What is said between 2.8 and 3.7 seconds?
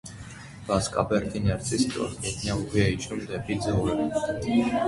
է իջնում դեպի